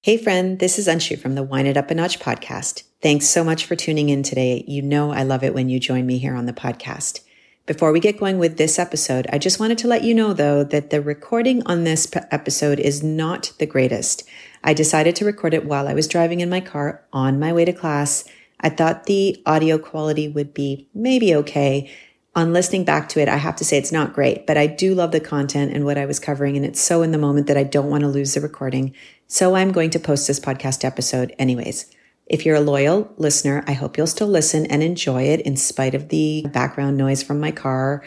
[0.00, 2.84] Hey, friend, this is Anshu from the Wine It Up a Notch podcast.
[3.02, 4.62] Thanks so much for tuning in today.
[4.68, 7.18] You know, I love it when you join me here on the podcast.
[7.66, 10.62] Before we get going with this episode, I just wanted to let you know, though,
[10.62, 14.22] that the recording on this episode is not the greatest.
[14.62, 17.64] I decided to record it while I was driving in my car on my way
[17.64, 18.24] to class.
[18.60, 21.90] I thought the audio quality would be maybe okay,
[22.38, 24.94] on listening back to it, I have to say it's not great, but I do
[24.94, 26.56] love the content and what I was covering.
[26.56, 28.94] And it's so in the moment that I don't want to lose the recording.
[29.26, 31.90] So I'm going to post this podcast episode anyways.
[32.26, 35.96] If you're a loyal listener, I hope you'll still listen and enjoy it in spite
[35.96, 38.04] of the background noise from my car.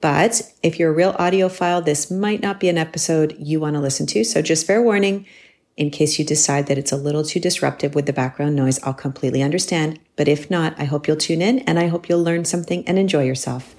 [0.00, 3.80] But if you're a real audiophile, this might not be an episode you want to
[3.80, 4.24] listen to.
[4.24, 5.24] So just fair warning,
[5.78, 8.92] in case you decide that it's a little too disruptive with the background noise, I'll
[8.92, 10.00] completely understand.
[10.16, 12.98] But if not, I hope you'll tune in and I hope you'll learn something and
[12.98, 13.76] enjoy yourself.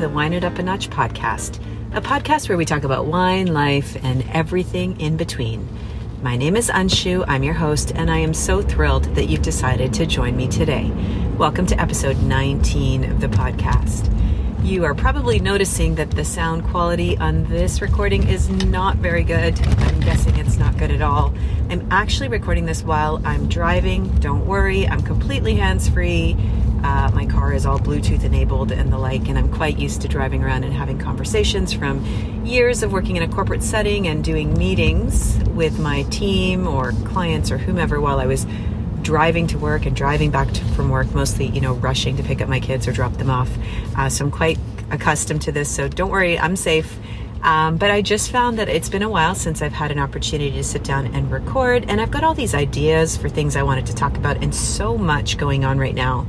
[0.00, 1.62] The Wine It Up a Notch podcast,
[1.94, 5.68] a podcast where we talk about wine, life, and everything in between.
[6.22, 9.92] My name is Anshu, I'm your host, and I am so thrilled that you've decided
[9.92, 10.90] to join me today.
[11.36, 14.10] Welcome to episode 19 of the podcast.
[14.64, 19.60] You are probably noticing that the sound quality on this recording is not very good.
[19.60, 21.34] I'm guessing it's not good at all.
[21.68, 24.08] I'm actually recording this while I'm driving.
[24.20, 26.38] Don't worry, I'm completely hands free
[26.82, 30.08] uh, my car is all Bluetooth enabled and the like, and I'm quite used to
[30.08, 32.04] driving around and having conversations from
[32.44, 37.50] years of working in a corporate setting and doing meetings with my team or clients
[37.50, 38.46] or whomever while I was
[39.02, 42.40] driving to work and driving back to, from work, mostly, you know, rushing to pick
[42.40, 43.50] up my kids or drop them off.
[43.96, 44.58] Uh, so I'm quite
[44.90, 45.68] accustomed to this.
[45.68, 46.98] So don't worry, I'm safe.
[47.42, 50.50] Um, but I just found that it's been a while since I've had an opportunity
[50.52, 53.86] to sit down and record, and I've got all these ideas for things I wanted
[53.86, 56.26] to talk about, and so much going on right now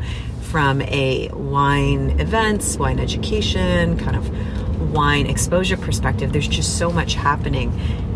[0.51, 7.13] from a wine events, wine education, kind of wine exposure perspective, there's just so much
[7.13, 7.71] happening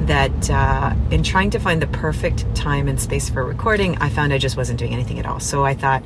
[0.06, 4.34] that uh, in trying to find the perfect time and space for recording, I found
[4.34, 5.40] I just wasn't doing anything at all.
[5.40, 6.04] So I thought,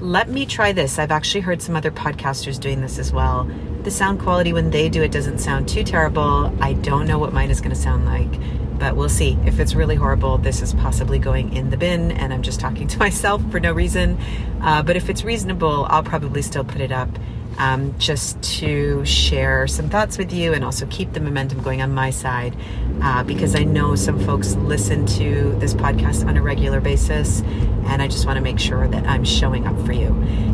[0.00, 0.98] let me try this.
[0.98, 3.50] I've actually heard some other podcasters doing this as well.
[3.82, 6.54] The sound quality when they do it doesn't sound too terrible.
[6.62, 8.30] I don't know what mine is going to sound like
[8.80, 9.38] but we'll see.
[9.44, 12.88] If it's really horrible, this is possibly going in the bin and I'm just talking
[12.88, 14.18] to myself for no reason.
[14.60, 17.10] Uh, but if it's reasonable, I'll probably still put it up
[17.60, 21.92] um, just to share some thoughts with you and also keep the momentum going on
[21.92, 22.56] my side
[23.02, 27.42] uh, because I know some folks listen to this podcast on a regular basis
[27.84, 30.08] and I just want to make sure that I'm showing up for you.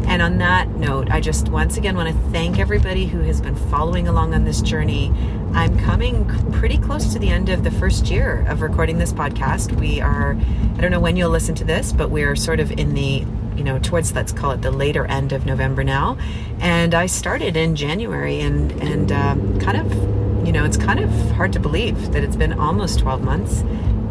[0.08, 3.56] And on that note, I just once again want to thank everybody who has been
[3.70, 5.12] following along on this journey.
[5.52, 9.78] I'm coming pretty close to the end of the first year of recording this podcast.
[9.78, 10.36] We are,
[10.76, 13.24] I don't know when you'll listen to this, but we are sort of in the
[13.56, 16.18] you know, towards let's call it the later end of November now.
[16.60, 21.10] And I started in January, and and um, kind of, you know, it's kind of
[21.32, 23.62] hard to believe that it's been almost 12 months.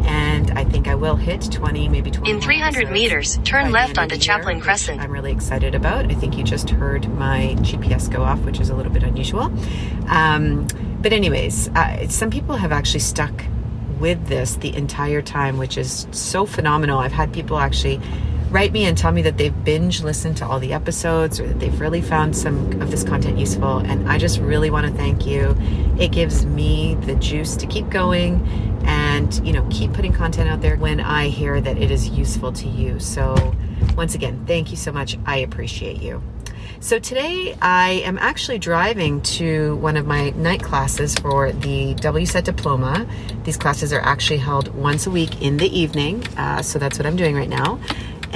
[0.06, 2.30] And I think I will hit 20, maybe 20.
[2.30, 5.00] In 300 meters, turn left onto Chaplin Crescent.
[5.00, 6.10] I'm really excited about.
[6.10, 9.52] I think you just heard my GPS go off, which is a little bit unusual.
[10.06, 10.68] Um,
[11.00, 13.44] but anyways, uh, some people have actually stuck
[13.98, 16.98] with this the entire time, which is so phenomenal.
[16.98, 18.00] I've had people actually
[18.50, 21.58] write me and tell me that they've binge listened to all the episodes or that
[21.58, 23.78] they've really found some of this content useful.
[23.78, 25.56] And I just really want to thank you.
[25.98, 28.46] It gives me the juice to keep going
[28.84, 32.52] and, you know, keep putting content out there when I hear that it is useful
[32.52, 33.00] to you.
[33.00, 33.54] So,
[33.96, 35.18] once again, thank you so much.
[35.26, 36.22] I appreciate you.
[36.78, 42.44] So today I am actually driving to one of my night classes for the WSET
[42.44, 43.06] diploma.
[43.44, 47.06] These classes are actually held once a week in the evening, uh, so that's what
[47.06, 47.80] I'm doing right now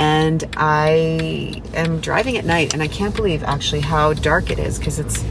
[0.00, 4.78] and I am driving at night, and I can't believe actually how dark it is
[4.78, 5.22] because it's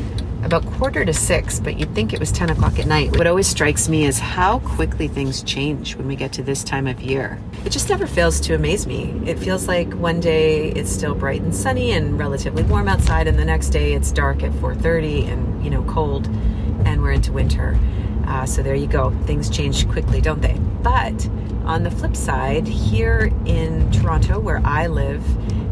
[0.44, 3.18] about quarter to six, but you'd think it was 10 o'clock at night.
[3.18, 6.86] What always strikes me is how quickly things change when we get to this time
[6.86, 7.40] of year.
[7.66, 9.20] It just never fails to amaze me.
[9.26, 13.40] It feels like one day it's still bright and sunny and relatively warm outside, and
[13.40, 16.28] the next day it's dark at 4:30 and you know cold,
[16.86, 17.76] and we're into winter.
[18.28, 19.10] Uh, so there you go.
[19.26, 20.58] Things change quickly, don't they?
[20.84, 21.28] But
[21.70, 25.24] on the flip side, here in Toronto, where I live,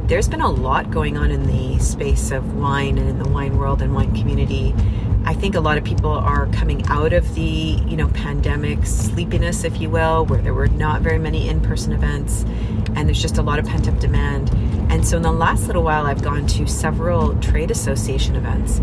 [0.08, 3.58] there's been a lot going on in the space of wine and in the wine
[3.58, 4.76] world and wine community.
[5.26, 9.64] I think a lot of people are coming out of the, you know, pandemic sleepiness,
[9.64, 12.44] if you will, where there were not very many in-person events
[12.96, 14.52] and there's just a lot of pent-up demand.
[14.92, 18.78] And so in the last little while I've gone to several trade association events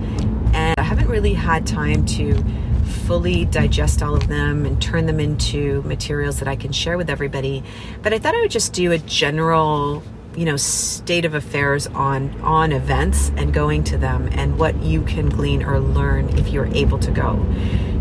[0.53, 2.45] and I haven't really had time to
[2.85, 7.11] fully digest all of them and turn them into materials that I can share with
[7.11, 7.63] everybody.
[8.03, 10.03] But I thought I would just do a general
[10.37, 15.03] you know state of affairs on on events and going to them and what you
[15.03, 17.45] can glean or learn if you're able to go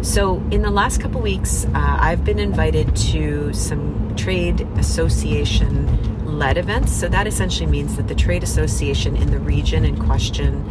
[0.01, 5.85] so in the last couple weeks uh, i've been invited to some trade association
[6.25, 10.65] led events so that essentially means that the trade association in the region in question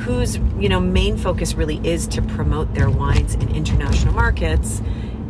[0.00, 4.82] whose you know main focus really is to promote their wines in international markets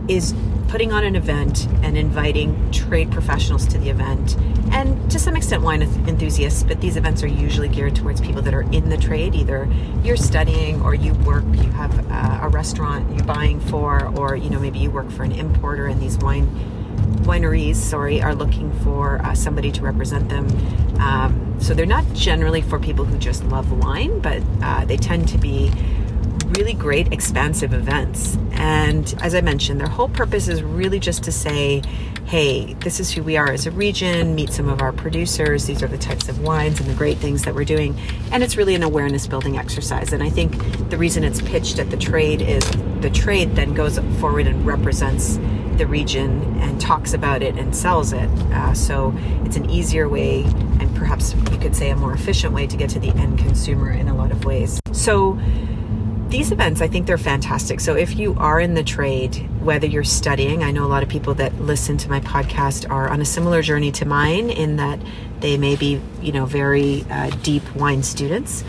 [0.08, 0.34] is
[0.68, 4.36] putting on an event and inviting trade professionals to the event.
[4.72, 8.54] And to some extent wine enthusiasts but these events are usually geared towards people that
[8.54, 9.34] are in the trade.
[9.34, 9.68] Either
[10.04, 14.50] you're studying or you work you have uh, a restaurant you're buying for or you
[14.50, 16.48] know maybe you work for an importer and these wine
[17.30, 20.46] wineries sorry are looking for uh, somebody to represent them
[21.00, 25.28] um, so they're not generally for people who just love wine but uh, they tend
[25.28, 25.70] to be
[26.56, 28.36] really great, expansive events.
[28.52, 31.82] And as I mentioned, their whole purpose is really just to say,
[32.26, 35.82] hey, this is who we are as a region, meet some of our producers, these
[35.82, 37.98] are the types of wines and the great things that we're doing.
[38.30, 40.12] And it's really an awareness building exercise.
[40.12, 42.64] And I think the reason it's pitched at the trade is
[43.00, 45.38] the trade then goes forward and represents
[45.80, 48.28] the region and talks about it and sells it.
[48.52, 50.42] Uh, so it's an easier way,
[50.78, 53.90] and perhaps you could say a more efficient way to get to the end consumer
[53.90, 54.78] in a lot of ways.
[54.92, 55.40] So
[56.28, 57.80] these events, I think they're fantastic.
[57.80, 61.08] So if you are in the trade, whether you're studying, I know a lot of
[61.08, 65.00] people that listen to my podcast are on a similar journey to mine in that
[65.40, 68.64] they may be, you know, very uh, deep wine students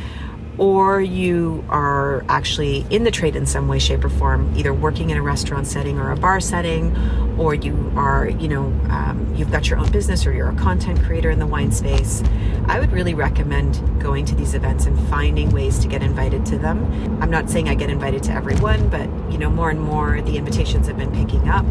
[0.62, 5.10] or you are actually in the trade in some way, shape, or form, either working
[5.10, 6.96] in a restaurant setting or a bar setting,
[7.40, 11.02] or you are, you know, um, you've got your own business or you're a content
[11.02, 12.22] creator in the wine space,
[12.68, 16.60] I would really recommend going to these events and finding ways to get invited to
[16.60, 16.86] them.
[17.24, 20.38] I'm not saying I get invited to everyone, but, you know, more and more the
[20.38, 21.66] invitations have been picking up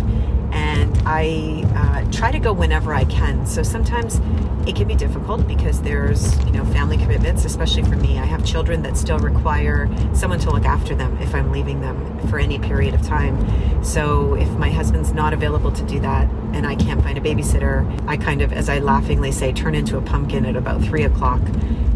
[0.53, 3.47] and I uh, try to go whenever I can.
[3.47, 4.21] So sometimes
[4.67, 8.19] it can be difficult because there's you know family commitments, especially for me.
[8.19, 8.45] I have
[8.81, 12.59] children that still require someone to look after them if I'm leaving them for any
[12.59, 13.37] period of time.
[13.85, 17.85] So if my husband's not available to do that and I can't find a babysitter,
[18.07, 21.41] I kind of, as I laughingly say, turn into a pumpkin at about three o'clock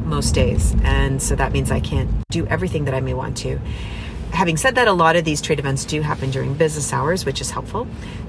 [0.05, 3.59] most days, and so that means I can't do everything that I may want to
[4.35, 7.41] having said that, a lot of these trade events do happen during business hours, which
[7.41, 7.87] is helpful.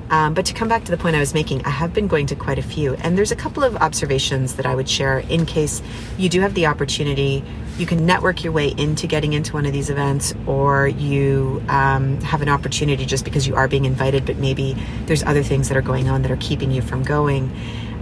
[0.09, 2.27] Um, but to come back to the point I was making, I have been going
[2.27, 5.45] to quite a few, and there's a couple of observations that I would share in
[5.45, 5.81] case
[6.17, 7.43] you do have the opportunity.
[7.77, 12.21] You can network your way into getting into one of these events, or you um,
[12.21, 14.75] have an opportunity just because you are being invited, but maybe
[15.05, 17.51] there's other things that are going on that are keeping you from going.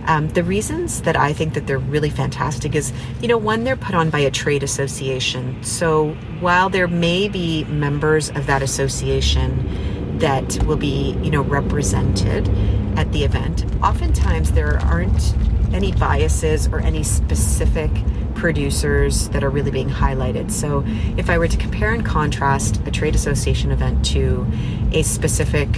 [0.05, 2.91] Um, the reasons that I think that they're really fantastic is,
[3.21, 5.63] you know, one, they're put on by a trade association.
[5.63, 6.09] So
[6.41, 12.49] while there may be members of that association that will be, you know, represented
[12.97, 15.33] at the event, oftentimes there aren't
[15.73, 17.89] any biases or any specific
[18.35, 20.51] producers that are really being highlighted.
[20.51, 20.83] So
[21.17, 24.45] if I were to compare and contrast a trade association event to
[24.91, 25.69] a specific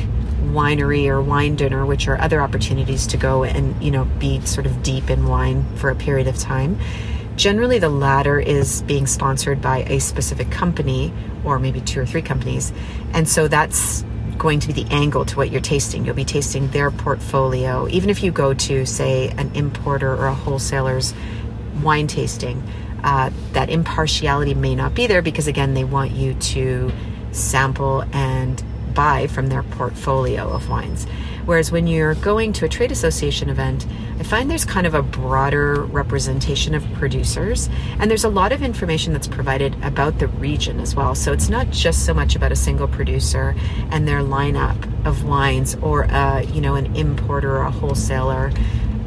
[0.52, 4.66] winery or wine dinner, which are other opportunities to go and, you know, be sort
[4.66, 6.80] of deep in wine for a period of time.
[7.36, 11.12] Generally, the latter is being sponsored by a specific company
[11.44, 12.72] or maybe two or three companies.
[13.14, 14.06] And so that's
[14.38, 16.06] going to be the angle to what you're tasting.
[16.06, 17.88] You'll be tasting their portfolio.
[17.90, 21.14] Even if you go to, say, an importer or a wholesaler's
[21.82, 22.64] wine tasting,
[23.04, 26.92] uh, that impartiality may not be there because, again, they want you to
[27.32, 28.64] sample and
[28.94, 31.06] buy from their portfolio of wines.
[31.46, 33.86] Whereas when you're going to a trade association event,
[34.20, 38.62] I find there's kind of a broader representation of producers, and there's a lot of
[38.62, 41.14] information that's provided about the region as well.
[41.16, 43.56] So it's not just so much about a single producer
[43.92, 48.52] and their lineup of wines, or a, you know an importer or a wholesaler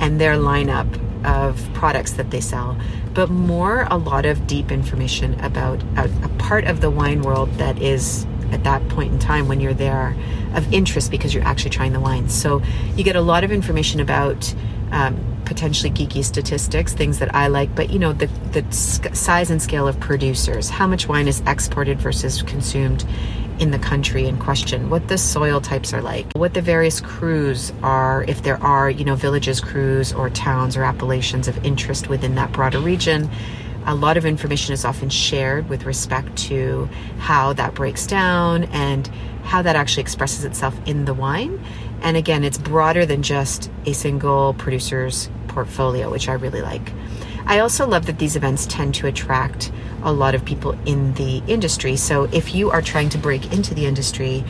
[0.01, 0.87] and their lineup
[1.25, 2.79] of products that they sell,
[3.15, 7.53] but more a lot of deep information about a, a part of the wine world
[7.55, 10.17] that is at that point in time when you're there
[10.55, 12.35] of interest because you're actually trying the wines.
[12.35, 12.63] So
[12.97, 14.55] you get a lot of information about
[14.91, 19.61] um, potentially geeky statistics, things that I like, but you know, the, the size and
[19.61, 23.05] scale of producers, how much wine is exported versus consumed
[23.59, 27.73] in the country in question, what the soil types are like, what the various crus
[27.83, 32.35] are, if there are, you know, villages, crus, or towns or appellations of interest within
[32.37, 33.29] that broader region
[33.89, 36.87] a lot of information is often shared with respect to
[37.21, 39.09] how that breaks down and
[39.45, 41.59] how that actually expresses itself in the wine.
[42.03, 46.93] And again, it's broader than just a single producer's portfolio, which I really like.
[47.47, 51.39] I also love that these events tend to attract a lot of people in the
[51.47, 51.97] industry.
[51.97, 54.45] So if you are trying to break into the industry,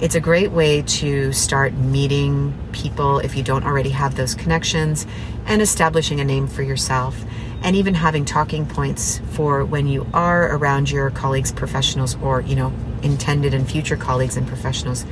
[0.00, 5.06] it's a great way to start meeting people if you don't already have those connections
[5.46, 7.24] and establishing a name for yourself
[7.62, 12.56] and even having talking points for when you are around your colleagues, professionals, or, you
[12.56, 15.04] know, intended and future colleagues and professionals.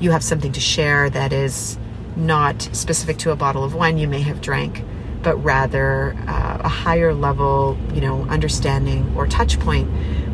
[0.00, 1.78] You have something to share that is
[2.16, 4.82] not specific to a bottle of wine you may have drank,
[5.22, 9.90] but rather uh, a higher level, you know, understanding or touch point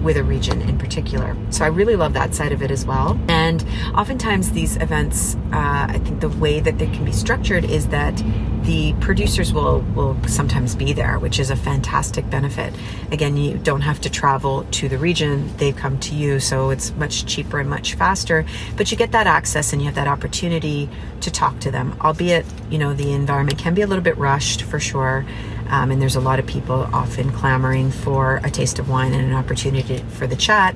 [0.06, 1.36] with a region in particular.
[1.50, 3.18] So I really love that side of it as well.
[3.28, 3.62] And
[3.94, 8.16] oftentimes these events, uh, I think the way that they can be structured is that
[8.62, 12.74] the producers will will sometimes be there, which is a fantastic benefit.
[13.12, 16.92] Again, you don't have to travel to the region; they've come to you, so it's
[16.96, 18.44] much cheaper and much faster.
[18.76, 20.88] But you get that access and you have that opportunity
[21.20, 21.96] to talk to them.
[22.00, 25.24] Albeit, you know, the environment can be a little bit rushed for sure.
[25.68, 29.24] Um, and there's a lot of people often clamoring for a taste of wine and
[29.24, 30.74] an opportunity for the chat.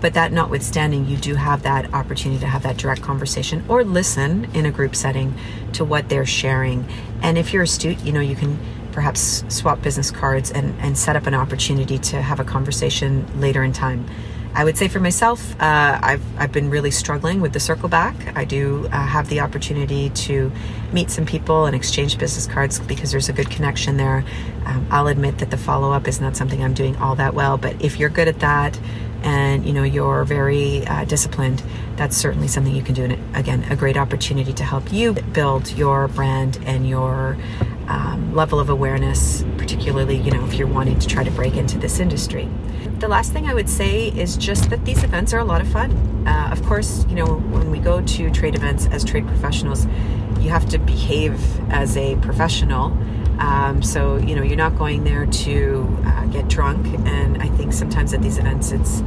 [0.00, 4.44] But that notwithstanding, you do have that opportunity to have that direct conversation or listen
[4.54, 5.34] in a group setting
[5.72, 6.86] to what they're sharing.
[7.22, 8.58] And if you're astute, you know, you can
[8.92, 13.62] perhaps swap business cards and, and set up an opportunity to have a conversation later
[13.62, 14.06] in time.
[14.56, 18.34] I would say for myself, uh, I've, I've been really struggling with the circle back.
[18.34, 20.50] I do uh, have the opportunity to
[20.94, 24.24] meet some people and exchange business cards because there's a good connection there.
[24.64, 27.58] Um, I'll admit that the follow up is not something I'm doing all that well,
[27.58, 28.80] but if you're good at that,
[29.22, 31.62] and you know you're very uh, disciplined
[31.96, 35.72] that's certainly something you can do and again a great opportunity to help you build
[35.72, 37.36] your brand and your
[37.88, 41.78] um, level of awareness particularly you know if you're wanting to try to break into
[41.78, 42.48] this industry
[42.98, 45.68] the last thing i would say is just that these events are a lot of
[45.68, 45.90] fun.
[46.26, 49.86] Uh, of course you know when we go to trade events as trade professionals
[50.46, 51.34] you have to behave
[51.70, 52.96] as a professional.
[53.40, 57.72] Um, so you know you're not going there to uh, get drunk, and I think
[57.72, 59.02] sometimes at these events it's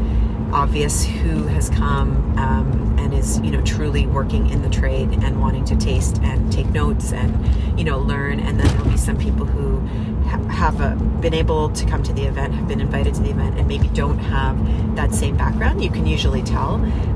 [0.52, 5.40] obvious who has come um, and is you know truly working in the trade and
[5.40, 8.40] wanting to taste and take notes and you know learn.
[8.40, 9.80] And then there'll be some people who
[10.28, 13.30] ha- have a, been able to come to the event, have been invited to the
[13.30, 15.84] event, and maybe don't have that same background.
[15.84, 16.76] You can usually tell,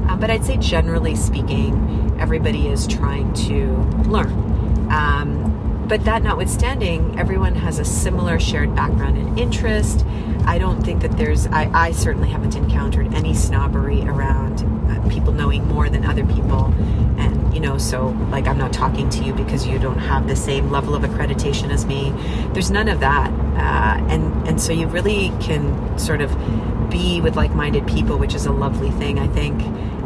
[0.09, 3.75] um, but I'd say generally speaking, everybody is trying to
[4.09, 4.31] learn.
[4.91, 5.52] Um,
[5.87, 10.05] but that notwithstanding, everyone has a similar shared background and interest.
[10.45, 15.33] I don't think that there's, I, I certainly haven't encountered any snobbery around uh, people
[15.33, 16.73] knowing more than other people.
[17.17, 20.35] And, you know, so like I'm not talking to you because you don't have the
[20.35, 22.13] same level of accreditation as me.
[22.53, 23.31] There's none of that.
[23.31, 26.31] Uh, and, and so you really can sort of
[26.89, 29.61] be with like minded people, which is a lovely thing, I think.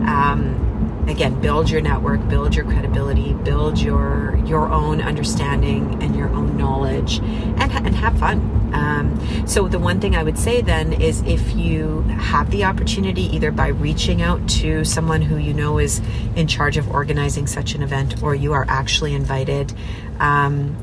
[0.07, 0.66] Um,
[1.07, 6.57] again build your network build your credibility build your your own understanding and your own
[6.57, 8.53] knowledge and, and have fun.
[8.73, 13.23] Um, so the one thing i would say then is if you have the opportunity
[13.35, 16.01] either by reaching out to someone who you know is
[16.35, 19.73] in charge of organizing such an event or you are actually invited
[20.19, 20.75] um,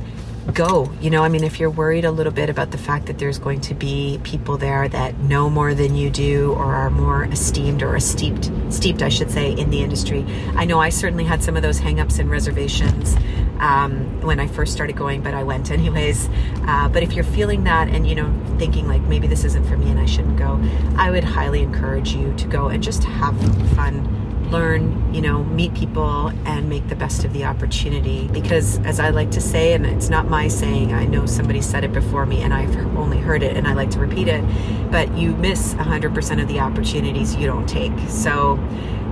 [0.53, 0.91] go.
[1.01, 3.39] You know, I mean, if you're worried a little bit about the fact that there's
[3.39, 7.83] going to be people there that know more than you do or are more esteemed
[7.83, 10.25] or steeped, steeped, I should say, in the industry.
[10.57, 13.17] I know I certainly had some of those hangups and reservations
[13.59, 16.29] um, when I first started going, but I went anyways.
[16.67, 19.77] Uh, but if you're feeling that and, you know, thinking like maybe this isn't for
[19.77, 20.61] me and I shouldn't go,
[20.97, 23.39] I would highly encourage you to go and just have
[23.75, 28.29] fun learn, you know, meet people and make the best of the opportunity.
[28.29, 31.85] Because as I like to say, and it's not my saying, I know somebody said
[31.85, 34.43] it before me and I've only heard it and I like to repeat it,
[34.91, 37.93] but you miss 100% of the opportunities you don't take.
[38.09, 38.53] So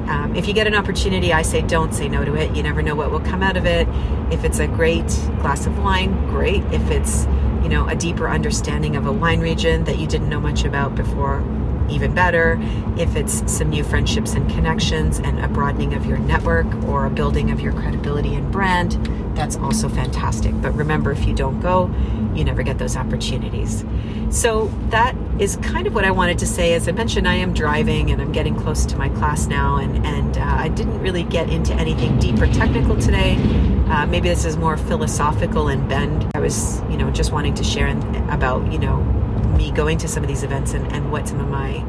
[0.09, 2.55] um, if you get an opportunity, I say don't say no to it.
[2.57, 3.87] You never know what will come out of it.
[4.33, 5.07] If it's a great
[5.41, 6.63] glass of wine, great.
[6.73, 7.25] If it's,
[7.63, 10.95] you know, a deeper understanding of a wine region that you didn't know much about
[10.95, 11.41] before,
[11.91, 12.59] even better.
[12.97, 17.11] If it's some new friendships and connections and a broadening of your network or a
[17.11, 18.93] building of your credibility and brand,
[19.37, 20.53] that's also fantastic.
[20.61, 21.91] But remember, if you don't go,
[22.35, 23.85] you never get those opportunities.
[24.31, 26.75] So that is kind of what I wanted to say.
[26.75, 30.07] As I mentioned, I am driving and I'm getting close to my class now, and
[30.07, 33.37] and uh, I didn't really get into anything deep or technical today.
[33.89, 36.31] Uh, maybe this is more philosophical and bend.
[36.35, 37.89] I was, you know, just wanting to share
[38.31, 39.01] about, you know,
[39.63, 41.85] me going to some of these events and, and what some of my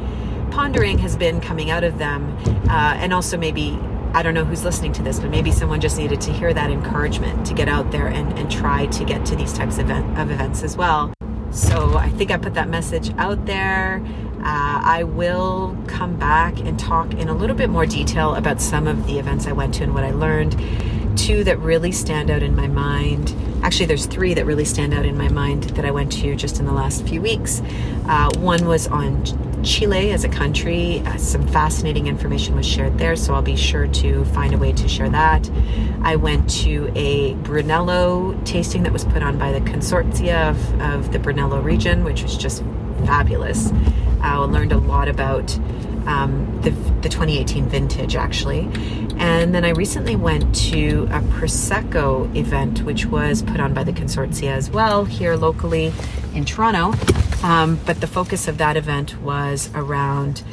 [0.52, 2.38] pondering has been coming out of them.
[2.70, 3.80] Uh, and also, maybe,
[4.14, 6.70] I don't know who's listening to this, but maybe someone just needed to hear that
[6.70, 10.20] encouragement to get out there and, and try to get to these types of, event,
[10.20, 11.12] of events as well.
[11.50, 14.04] So I think I put that message out there.
[14.40, 18.88] Uh, I will come back and talk in a little bit more detail about some
[18.88, 21.18] of the events I went to and what I learned.
[21.18, 23.36] Two that really stand out in my mind.
[23.64, 26.60] Actually, there's three that really stand out in my mind that I went to just
[26.60, 27.62] in the last few weeks.
[28.06, 29.24] Uh, one was on
[29.64, 31.00] Chile as a country.
[31.06, 34.74] Uh, some fascinating information was shared there, so I'll be sure to find a way
[34.74, 35.50] to share that.
[36.02, 41.14] I went to a Brunello tasting that was put on by the consortia of, of
[41.14, 42.64] the Brunello region, which was just
[43.06, 43.72] fabulous.
[44.22, 45.58] I learned a lot about
[46.06, 48.70] um, the, the 2018 vintage actually.
[49.18, 53.94] And then I recently went to a Prosecco event, which was put on by the
[53.94, 55.94] consortia as well here locally
[56.34, 56.94] in Toronto.
[57.44, 60.44] Um, but the focus of that event was around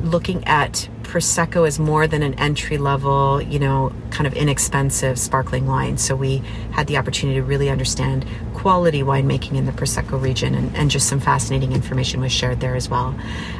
[0.00, 5.66] looking at Prosecco as more than an entry level, you know, kind of inexpensive sparkling
[5.66, 5.96] wine.
[5.96, 6.38] So we
[6.72, 8.26] had the opportunity to really understand
[8.64, 12.74] quality winemaking in the Prosecco region, and, and just some fascinating information was shared there
[12.74, 13.14] as well.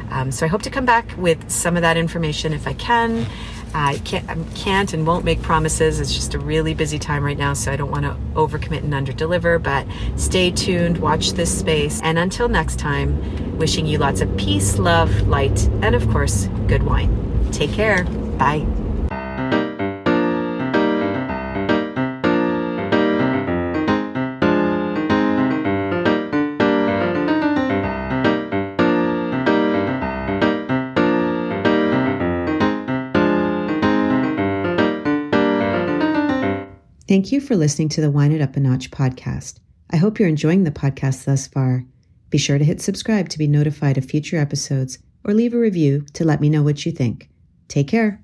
[0.09, 3.27] Um, so I hope to come back with some of that information if I can.
[3.75, 5.99] I can't, I can't and won't make promises.
[5.99, 8.93] It's just a really busy time right now, so I don't want to overcommit and
[8.93, 9.61] underdeliver.
[9.61, 9.85] But
[10.19, 15.27] stay tuned, watch this space, and until next time, wishing you lots of peace, love,
[15.27, 17.47] light, and of course, good wine.
[17.51, 18.05] Take care.
[18.39, 18.65] Bye.
[37.25, 39.59] Thank you for listening to the Wine It Up a Notch podcast.
[39.89, 41.83] I hope you're enjoying the podcast thus far.
[42.29, 46.05] Be sure to hit subscribe to be notified of future episodes or leave a review
[46.13, 47.31] to let me know what you think.
[47.67, 48.23] Take care.